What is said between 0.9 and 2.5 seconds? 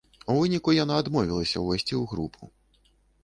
адмовілася ўвайсці ў групу.